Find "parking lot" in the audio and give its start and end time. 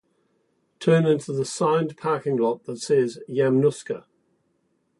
1.95-2.63